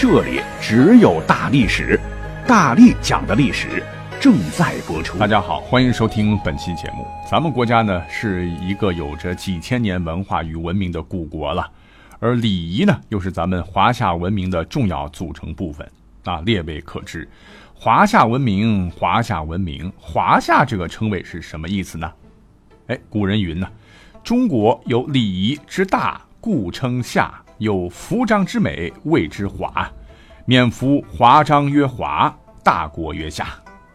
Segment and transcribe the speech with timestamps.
[0.00, 1.98] 这里只有大历史，
[2.46, 3.82] 大力讲的历史
[4.20, 5.18] 正在播出。
[5.18, 7.04] 大家好，欢迎收听本期节目。
[7.28, 11.68] 咱们国家呢是一个有着几千年文化与文明的古国了，
[12.20, 15.84] 而礼仪呢又是咱们华夏文明的重要组成部分
[16.22, 16.40] 啊。
[16.42, 17.28] 列位可知，
[17.74, 22.08] 华夏文明，华夏文明，华夏这个称谓是什么意思呢？
[22.86, 23.68] 哎，古人云呢，
[24.22, 27.30] 中国有礼仪之大，故称夏。
[27.58, 29.86] 有服装之美，谓之华。
[30.46, 32.34] 免服华章曰华，
[32.64, 33.48] 大国曰夏。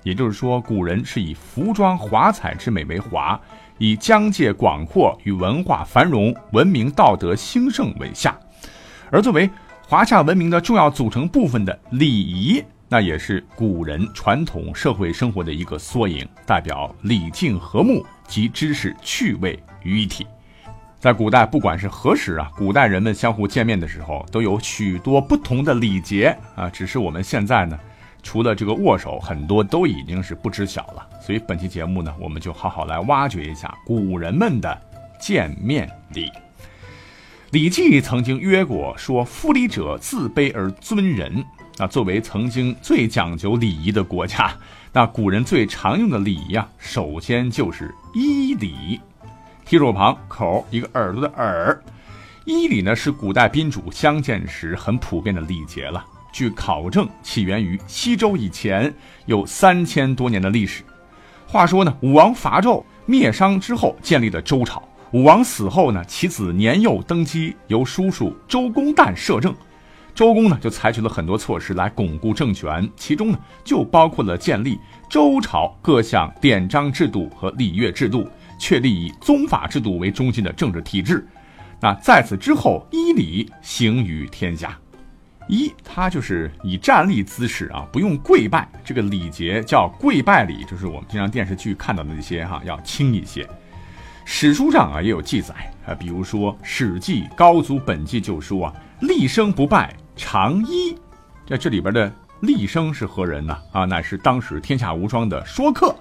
[0.04, 3.42] 也就是说，古人是以服装华彩之美为华，
[3.80, 8.38] 以疆界广阔与文化繁荣、文明道德兴盛为夏。
[9.10, 9.50] 而作为
[9.88, 20.28] 华夏文明的重要组成部分的礼仪，那也是古人传统社会生活的一个缩影，代表礼敬和睦及知识趣味于一体。
[21.04, 26.70] 在古代，不管是何时啊，古代人们相互见面的时候，都有许多不同的礼节啊。
[26.70, 27.78] 只是我们现在呢，
[28.22, 31.06] 除了这个握手，很多都已经是不知晓了。
[31.20, 34.82] 所以本期节目呢，我们就好好来挖掘一下古人们的
[35.20, 36.28] 见面礼。
[37.52, 41.44] 《礼记》曾经曰过：“说夫礼者，自卑而尊人。”
[41.80, 44.54] 啊，作为曾经最讲究礼仪的国家，
[44.94, 49.02] 那古人最常用的礼仪啊，首先就是衣礼。
[49.66, 51.82] 提手旁口一个耳朵的耳，
[52.46, 56.04] 衣礼呢是古代宾主相见时很普遍的礼节了。
[56.32, 58.94] 据考证，起源于西周以前，
[59.26, 60.84] 有三千多年的历史。
[61.48, 64.82] 话说呢，武王伐纣灭商之后建立了周朝。
[65.12, 69.56] 武王死后呢，其子年幼登基，由叔叔周公旦摄政。
[70.14, 74.80] 周公呢就采取了很多措施来巩固政权，其中呢就包括了建立
[75.10, 78.30] 周朝各项典章制度和礼乐制度。
[78.60, 81.28] 确立以宗法制度为中心的政治体制，
[81.82, 84.78] 那在此之后，依礼行于天下。
[85.50, 93.46] 一，它就是以站立姿势啊，不用跪拜，这个礼节叫跪拜礼，就是我们经常电视剧看到的那些哈，要轻一些。
[94.24, 95.54] 史书上啊也有记载
[95.86, 100.96] 啊，比如说《史记·高祖本纪》就说啊，立生不拜，长揖。
[101.48, 103.58] 在这里边的厉声是何人呢？
[103.72, 105.96] 啊，乃是当时天下无双的说客。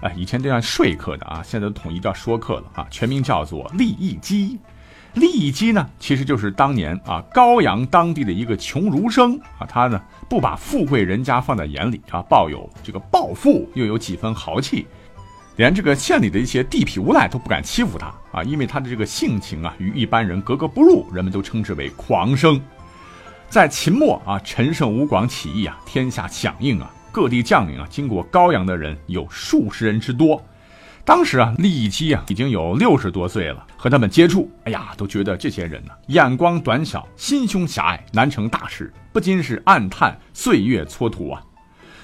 [0.00, 4.58] 哎，以前这样说客的啊，现在都统一叫说客了啊，全名叫做利益基。
[5.14, 14.86] 利益基呢，其实就是当年啊高阳当地的一个穷儒生啊，他呢不把富贵人家放在眼里啊，抱有这个暴富，又有几分豪气，
[15.56, 22.60] 连这个县里的一些地痞无赖都不敢欺负他啊，因为他的这个性情啊与一般人格格不入，人们都称之为狂生。
[23.48, 26.90] 在秦末啊，陈胜吴广起义啊，天下响应啊。
[27.10, 30.40] 各地将领啊，经过高阳的人有数十人之多。
[31.02, 41.42] 当时啊，利益基啊已经有六十多岁了，和他们接触，哎呀，都觉得这些人呢眼光短小，心胸狭隘，难成大事，不禁是暗叹岁月蹉跎啊。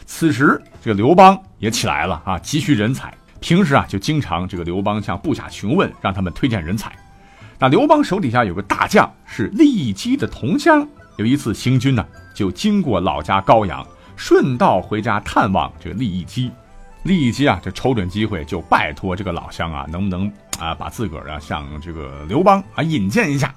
[0.07, 3.13] 此时，这个刘邦也起来了啊，急需人才。
[3.41, 6.91] 平时啊，就经常这个刘邦向部下询问，让他们推荐人才。
[7.59, 12.05] 那刘邦手底下有个大将是利益基的同乡，有一次行军呢，
[12.35, 13.87] 就经过老家高阳。
[14.17, 16.49] 顺道回家探望这个利益基，
[17.03, 23.53] 利益基啊，就瞅准机会就拜托这个老乡啊，能不能啊把自个儿啊向这个刘邦啊引荐一下？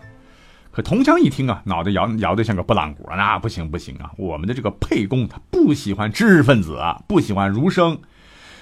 [0.72, 8.00] 可同乡一听啊，脑袋摇摇得像个拨浪鼓，那不行不行啊，我们的这个沛公他不喜欢知识分子啊，不喜欢儒生，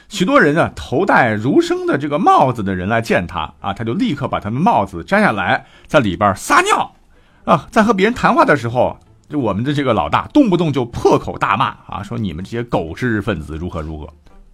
[0.10, 6.94] 许多人啊头戴儒生的这个帽子的人来见他啊，他就立刻把他们帽子摘下来，在里边撒尿
[7.46, 8.98] 啊，在和别人谈话的时候。
[9.28, 14.08] 就我们的这个老大，动不动就破口大骂啊，说你们这些狗知识分子如何如何。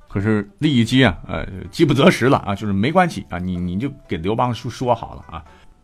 [0.07, 5.43] 可是利益基啊，呃，饥不择食了啊，就是没关系啊，你你就给刘邦说说好了啊。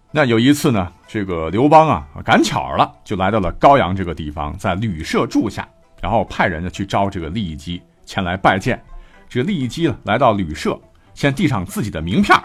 [0.10, 5.68] 那有一次呢，这个刘邦啊，赶巧了，就来到了高阳这个地方，在旅社住下，
[6.02, 8.82] 然后派人呢去招这个利益基前来拜见。
[9.28, 10.80] 这个利益基呢，来到旅社，
[11.14, 12.42] 先递上自己的名片。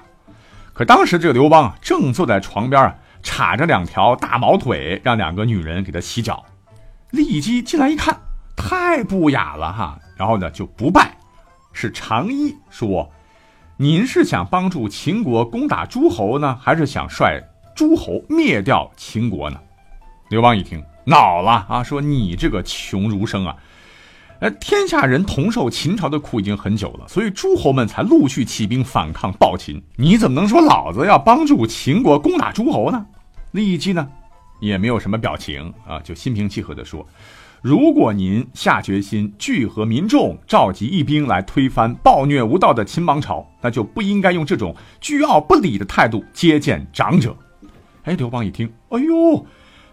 [0.73, 2.93] 可当时这个刘邦啊，正坐在床边啊。
[3.23, 6.45] 插着两条大毛腿，让两个女人给他洗脚。
[7.11, 8.19] 利基进来一看，
[8.57, 9.99] 太不雅了哈！
[10.17, 11.17] 然后呢，就不拜，
[11.73, 13.11] 是长揖说
[13.77, 17.39] ：“您是想帮助秦国攻打诸侯呢，还是想率
[17.75, 19.61] 诸侯灭掉秦国呢？”
[20.31, 23.57] 刘邦一听，恼了啊，说你这个穷儒生啊！
[24.43, 29.81] 呃，天下人同受秦朝的苦已经很久了，所以诸侯们才陆续起兵反抗暴秦。
[29.95, 33.07] 你怎么能说老子要帮助秦国攻打诸侯呢？
[33.53, 34.09] 利姬呢，
[34.59, 37.07] 也没有什么表情啊，就心平气和地说
[37.63, 47.33] ：“如果您下决心聚合民众，召集义兵来推翻暴虐无道的秦王朝，那就不应该用这种居傲不理的态度接见长者。”
[48.03, 49.47] 哎，刘邦一听，哎呦，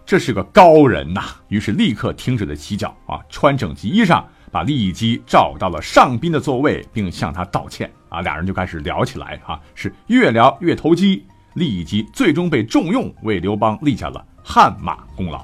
[0.07, 1.35] 这是个高人呐！
[1.49, 4.23] 于是立刻停止了洗脚啊，穿整齐衣裳。
[4.51, 11.25] 把利基召到了上宾的座位，并向他道歉啊，俩人就开始聊起来啊，是越聊越投机。
[11.55, 15.43] 利基最终被重用，为刘邦立下了汗马功劳。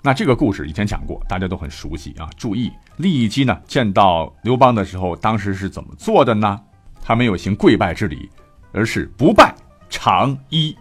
[0.00, 2.30] 那这个故事以前讲过，大家都很熟悉啊。
[2.36, 6.58] 注意，利益基呢见到刘邦的时候，当时是怎么做的呢？
[7.02, 8.30] 他没有行跪拜之礼，
[8.72, 9.54] 而是不拜
[9.90, 10.74] 长揖，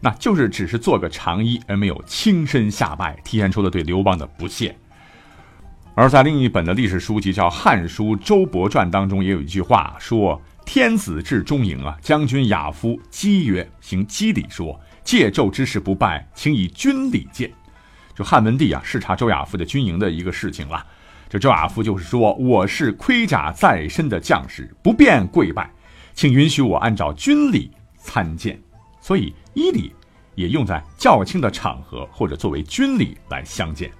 [0.00, 4.76] 那就是只是做个长揖，而没有亲身下拜，体现出了对刘邦的不屑。
[5.94, 17.52] 而在另一本的历史书籍叫《汉书·周勃传》当中，也有一句话说：“天子至中营啊，将军亚夫讥曰：‘行讥礼，说借纣之事不拜，请以军礼见。’
[18.16, 20.82] 就汉文帝啊视察周亚夫的军营的一个事情了。
[21.28, 25.70] 这周亚夫就是说：‘我是盔甲在身的将士，不便跪拜，
[26.14, 28.58] 请允许我按照军礼参见。’
[28.98, 29.92] 所以衣礼
[30.36, 33.90] 也用在较轻的场合或者作为军礼来相见。”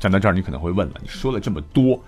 [0.00, 2.02] 讲到这儿，你可能会问了：你说了这么多，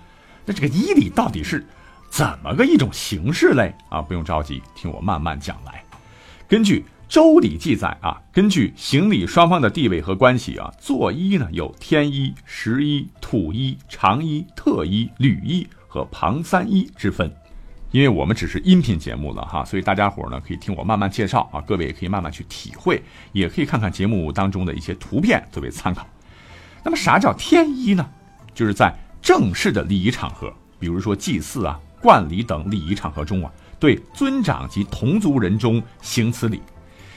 [0.47, 1.65] 那这个衣礼到底是
[2.11, 3.75] 怎么个一种形式嘞？
[3.91, 5.85] 啊，不用着急，听我慢慢讲来。
[6.49, 17.31] 根据《周礼》记载啊，根据行礼双方的地位和关系啊，作揖呢有天揖、实揖、土揖、长揖、特揖、履揖和旁三揖之分。
[17.91, 23.03] 因为我们只是音频节目了哈，所以大家伙呢可以听我慢慢介绍啊，各位也可以慢慢去体会，
[23.33, 26.07] 也可以看看节目当中的一些图片作为参考。
[26.85, 28.07] 那么啥叫天揖呢？
[28.55, 36.61] 就是在正式的礼仪场合，比如说祭祀啊、冠礼等礼仪场合中啊，对尊长及同族人中行此礼。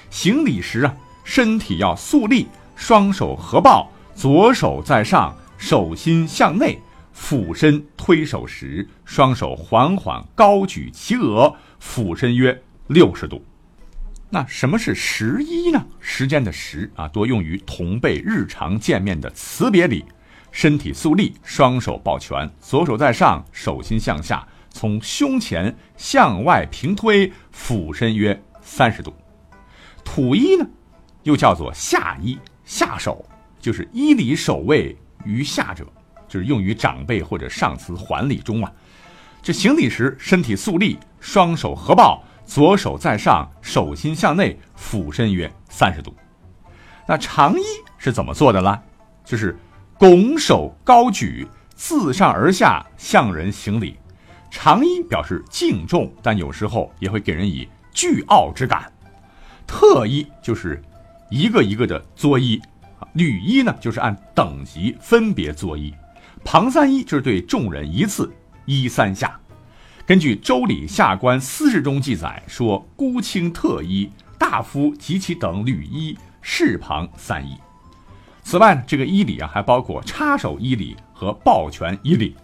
[0.09, 6.79] 行礼时啊，身体要肃立，双手合抱，左手在上，手心向内，
[7.11, 13.43] 俯身推手时，双手缓缓高举其额，俯身约六十度。
[14.35, 15.87] 那什么是十一呢？
[16.01, 20.03] 时间的时啊，多用于同辈日常见面的辞别礼。
[20.51, 29.15] 身体肃立，双手抱拳，左手在上，手心向下，从胸前向外平推，俯身约三十度。
[30.03, 30.67] 土揖呢，
[31.23, 33.25] 又叫做下揖，下手
[33.61, 34.93] 就是揖礼首位
[35.23, 35.87] 于下者，
[36.27, 38.69] 就是用于长辈或者上司还礼中啊。
[39.41, 42.21] 这行礼时，身体肃立，双手合抱。
[42.45, 46.15] 左手在上，手心向内，俯身约三十度。
[47.07, 47.61] 那长揖
[47.97, 48.79] 是怎么做的呢？
[49.23, 49.57] 就是
[49.97, 53.97] 拱手高举，自上而下向人行礼。
[54.51, 58.91] 长揖表示敬重，但有时候也会给人以倨傲之感。
[59.67, 60.81] 特揖就是
[61.29, 62.61] 一个一个的作揖，
[63.13, 65.93] 履揖呢就是按等级分别作揖，
[66.43, 68.31] 旁三揖就是对众人一次
[68.67, 69.37] 揖三下。
[70.07, 74.07] 根据《周礼·下官司事》中记载说：“孤卿特揖，
[74.37, 77.57] 大夫及其等履衣，侍旁三衣。”
[78.43, 82.35] 此外，这个衣礼啊，还包括插手衣礼和抱拳衣礼。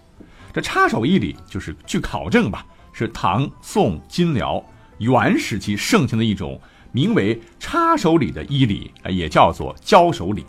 [0.51, 4.63] 这插手衣礼就是据考证吧，是唐宋金辽
[4.97, 6.59] 元时期盛行的一种
[6.91, 10.43] 名为插手礼的衣礼，也叫做交手礼。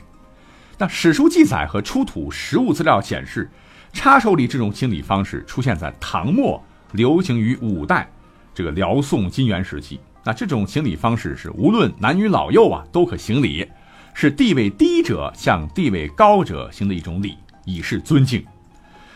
[0.79, 3.51] 那史书记载和出土实物资料显示，
[3.93, 6.65] 插手礼这种行礼方式出现在唐末。
[6.93, 8.09] 流行于五代，
[8.55, 9.99] 这个辽宋金元时期。
[10.25, 13.69] 那这种行礼方式是无论男女老幼啊都可行礼，
[14.15, 18.45] 是地位低者向地位高者行的一种礼，以示尊敬。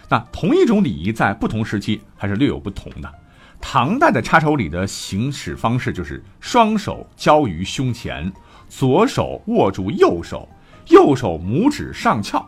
[0.09, 3.13] 那同一种礼仪在不同时期还是略有不同的。
[3.61, 8.33] 唐代的插手礼的行使方式就是双手交于胸前，
[8.69, 10.49] 左手握住右手，
[10.89, 12.45] 右手拇指上翘。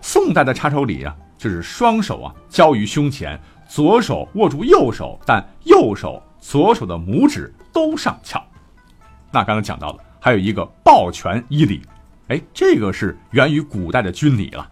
[0.00, 3.40] 宋代的插手礼啊，就是双手啊交于胸前。
[3.74, 8.38] 左手握住右手，但右手、左手的拇指都上翘。
[9.30, 11.80] 那刚刚讲到了，还有一个抱拳揖礼，
[12.28, 14.70] 哎，这个是源于古代的军礼了。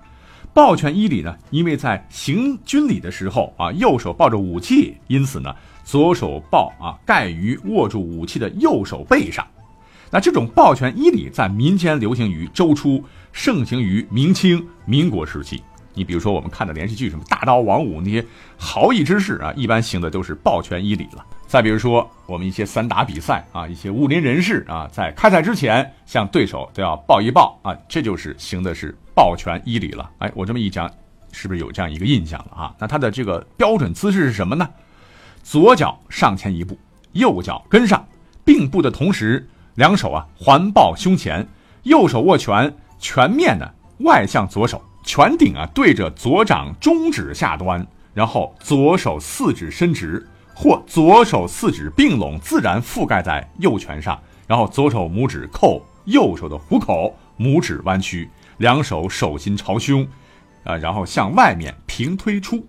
[0.52, 5.50] 抱拳揖礼呢，因为在行军礼的时候啊，右手抱着武器，因此呢，
[5.82, 9.46] 左手抱啊盖于握住武器的右手背上。
[10.10, 13.02] 那这种抱拳揖礼在民间流行于周初，
[13.32, 15.62] 盛行于明清、民国时期。
[15.94, 18.24] 你比如说，我们看的连续剧什么大刀王五那些
[18.56, 21.24] 豪义之士啊，一般行的都是抱拳揖礼了。
[21.46, 30.08] 再比如说，我们一些散打比赛啊，一些武林人士啊，在开赛之前向对手都要抱一抱啊，这就是行的是抱拳一礼了。
[30.18, 30.88] 哎，我这么一讲，
[31.32, 32.74] 是不是有这样一个印象了啊？
[32.78, 34.68] 那他的这个标准姿势是什么呢？
[35.42, 36.78] 左脚上前一步，
[37.12, 38.06] 右脚跟上，
[38.44, 41.44] 并步的同时，两手啊环抱胸前，
[41.82, 43.68] 右手握拳，拳面呢
[44.00, 50.26] 外向左手，拳顶啊对着左掌中指下端，然后左手四指伸直。
[50.52, 58.28] 或左手四指并拢，自然覆盖在右拳上，然后左手拇指扣右手的虎口，拇指弯曲，
[58.58, 60.06] 两手手心朝胸，
[60.64, 62.66] 啊，然后向外面平推出。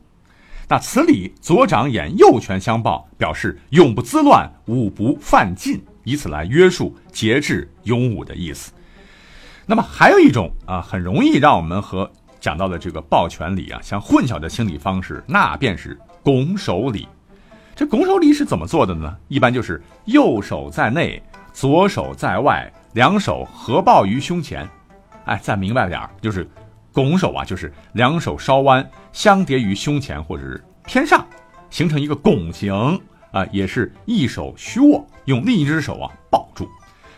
[0.69, 8.71] 那此礼，左掌眼右拳相抱，表示永不滋乱，武不犯禁，以此来约束节制勇武的意思。
[9.65, 12.09] 那么还有一种啊，很容易让我们和
[12.41, 17.07] 讲到的这个抱拳礼啊像混淆的清理方式，那便是拱手礼。
[17.75, 19.15] 这拱手礼是怎么做的呢？
[19.27, 21.21] 一般就是右手在内，
[21.53, 24.67] 左手在外，两手合抱于胸前。
[25.25, 26.49] 哎，再明白点儿，就是
[26.91, 31.25] 拱手啊，就是两手稍弯，相叠于胸前或者是偏上，
[31.69, 32.73] 形成一个拱形
[33.31, 33.45] 啊。
[33.51, 36.67] 也是一手虚握，用另一只手啊抱住。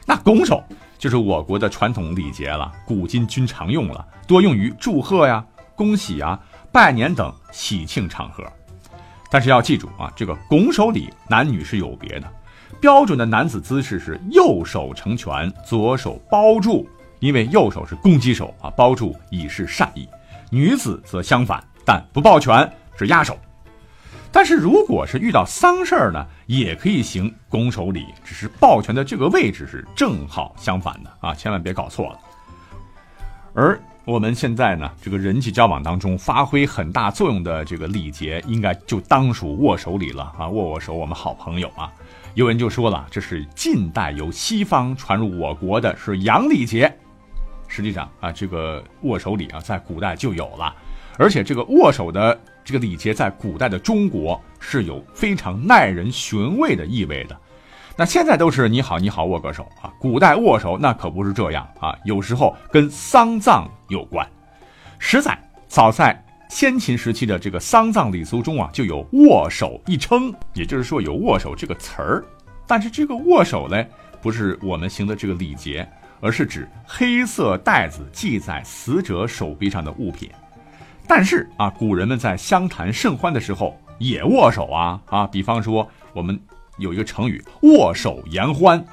[0.06, 0.62] 那拱手
[1.04, 5.46] 就是我国的传统礼节了，古今均常用了，多用于祝贺呀、
[5.76, 6.40] 恭喜啊、
[6.72, 8.42] 拜年等喜庆场合。
[9.30, 12.28] 但是要记住啊，这个拱手礼男女是有别的，
[12.80, 16.88] 标准的男子姿势是右手成拳，左手包住，
[17.20, 20.08] 因为右手是攻击手啊，包住以示善意。
[20.52, 23.38] 女子则相反，但不抱拳是压手。
[24.34, 32.20] 但是如果是遇到丧事儿呢，也可以行拱手礼，只是抱拳的这个位置是正好相反的啊，千万别搞错了。
[33.54, 40.50] 而我们现在呢，这个人际交往当中发挥很大作用的这个礼节，应该就当属握手礼了啊！
[40.50, 41.90] 握握手，我们好朋友啊。
[42.34, 46.92] 有人就说了，这是近代由西方传入我国的是洋礼节。
[47.68, 50.76] 实际上啊，这个握手礼啊，在古代就有了，
[51.20, 57.38] 而且这个握手的这个礼节，在古代的中国是有非常耐人寻味的意味的。
[57.96, 64.28] 那现在都是你好你好握个手啊，古代握手那可不是这样啊，有时候跟丧葬有关。
[64.98, 72.24] 实在早在先秦时期的这个丧葬礼俗中啊，就有握手一称，也就是说有握手这个词儿。
[72.66, 73.86] 但是这个握手呢，
[74.22, 75.88] 不是我们行的这个礼节，
[76.22, 80.30] 而是指黑色袋子系在死者手臂上的物品。
[81.16, 86.42] 但是啊，古人们在相谈甚欢的时候也握手啊啊，比方说我们。
[86.80, 88.84] 有一个成语“握手言欢”，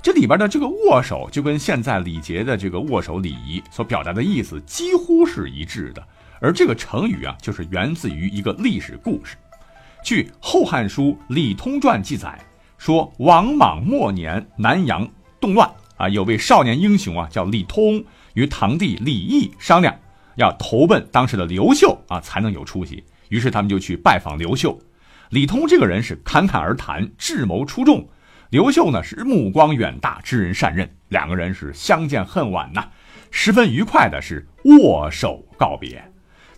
[0.00, 6.02] 这里边的这个握手就跟现在礼节的这个握手礼仪所表达的意思几乎是一致的。
[6.40, 9.36] 而这个成语啊，就是源自于一个历史故事。
[10.02, 12.40] 据《后汉书·李通传》记载，
[12.78, 15.06] 说王莽末年南阳
[15.38, 18.02] 动乱啊，有位少年英雄啊，叫李通，
[18.32, 19.94] 与堂弟李毅商量，
[20.36, 23.04] 要投奔当时的刘秀啊，才能有出息。
[23.28, 24.78] 于是他们就去拜访刘秀。
[25.30, 28.08] 李通这个人是侃侃而谈，智谋出众。
[28.50, 30.88] 刘秀呢是目光远大，知人善任。
[31.08, 32.84] 两个人是相见恨晚呐，
[33.32, 36.00] 十分愉快的是握手告别。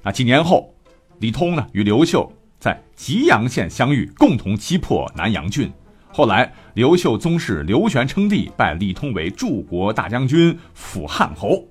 [0.03, 0.75] 那几年后，
[1.19, 5.73] 李通呢与刘秀在吉阳县相遇，共同击破南阳郡。
[6.13, 11.67] 后来刘秀宗室刘玄称帝，拜李通为柱国大将军、辅汉侯。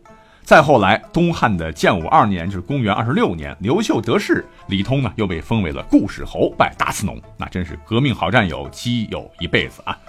[0.48, 7.22] 再后来，东汉的建武二年，就是公元二十六年，刘秀得势，李通呢又被封为了固始侯，拜大司农。
[7.36, 10.00] 那真是革命好战友，基友一辈子啊！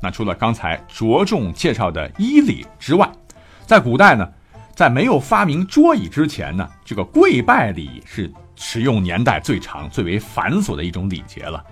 [0.00, 3.06] 那除了刚才着重介绍的衣礼之外，
[3.66, 4.26] 在古代呢，
[4.74, 11.62] 在没有发明桌椅之前呢，这个跪拜礼是使用年代最长、最为繁琐的一种礼节了。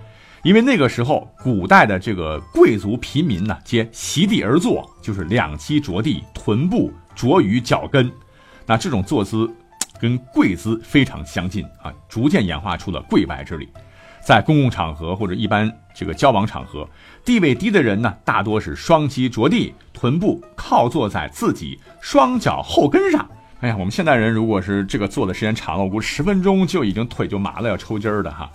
[0.42, 6.92] 因为那个时候，古代的这个贵族平民呢，皆席地而坐，就是两膝着地，臀部。
[7.16, 8.08] 着于脚跟，
[8.64, 9.52] 那这种坐姿
[9.98, 13.68] 跟跪姿非常相近啊，逐渐演化出了跪拜之礼。
[14.24, 16.88] 在公共场合或者一般这个交往场合，
[17.24, 23.28] 地位低的人呢，大多是双膝着地，臀部靠坐在自己双脚后跟上。
[23.60, 28.50] 哎呀，我们现代人如果是这个坐的时间长了，我估十分钟就已经腿就麻了，要抽筋儿的哈。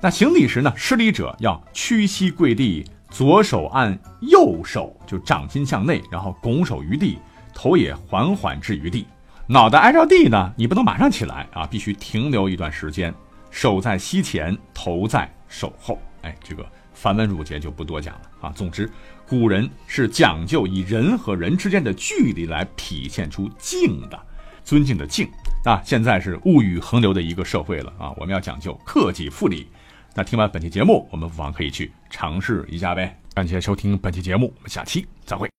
[0.00, 7.18] 那行礼时呢，施礼者要屈膝跪地，左手按右手，就掌心向内，然后拱手于地。
[7.54, 9.06] 头也缓缓置于地，
[9.46, 13.14] 脑袋挨着地呢，你不能马上起来啊，必须停留一段时间，
[13.50, 15.98] 手在膝前，头在手后。
[16.22, 18.52] 哎，这个繁文缛节就不多讲了啊。
[18.54, 18.90] 总之，
[19.26, 24.18] 古人是讲究以人和人之间的距离来体现出敬的，
[24.64, 25.28] 尊敬的敬
[25.64, 25.80] 啊。
[25.84, 29.68] 现在是物欲横流的一个社会了啊，我们要讲究克己复礼，
[30.14, 33.18] 那听完本期节目，我们不妨可以去尝试一下呗。
[33.34, 35.50] 感谢收听本期节目，我们下期再会。